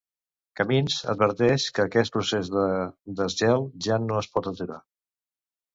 Camins 0.59 0.95
adverteix 1.13 1.67
que 1.77 1.83
aquest 1.85 2.15
procés 2.17 2.51
de 2.57 2.65
desgel 3.21 3.69
ja 3.89 4.03
no 4.09 4.21
es 4.25 4.33
pot 4.37 4.53
aturar. 4.55 4.85